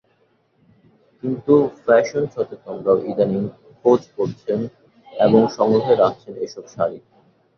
কিন্তু 1.23 1.53
ফ্যাশন 1.83 2.23
সচেতনেরাও 2.33 2.97
ইদানীং 3.11 3.43
খোঁজ 3.79 4.01
করছেন 4.17 4.59
এবং 5.07 5.41
সংগ্রহে 5.57 5.93
রাখছেন 5.95 6.33
এসব 6.45 6.63
শাড়ির। 6.67 7.03